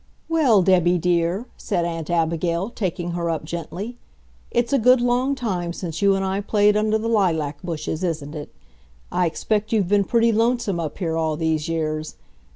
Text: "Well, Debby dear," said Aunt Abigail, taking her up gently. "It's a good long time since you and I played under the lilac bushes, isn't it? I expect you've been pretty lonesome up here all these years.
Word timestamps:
"Well, 0.27 0.63
Debby 0.63 0.97
dear," 0.97 1.45
said 1.57 1.85
Aunt 1.85 2.09
Abigail, 2.09 2.71
taking 2.71 3.11
her 3.11 3.29
up 3.29 3.43
gently. 3.45 3.97
"It's 4.49 4.73
a 4.73 4.79
good 4.79 4.99
long 4.99 5.35
time 5.35 5.73
since 5.73 6.01
you 6.01 6.15
and 6.15 6.25
I 6.25 6.41
played 6.41 6.75
under 6.75 6.97
the 6.97 7.07
lilac 7.07 7.61
bushes, 7.61 8.03
isn't 8.03 8.33
it? 8.33 8.51
I 9.11 9.27
expect 9.27 9.71
you've 9.71 9.89
been 9.89 10.05
pretty 10.05 10.31
lonesome 10.31 10.79
up 10.79 10.97
here 10.97 11.15
all 11.15 11.37
these 11.37 11.69
years. 11.69 12.15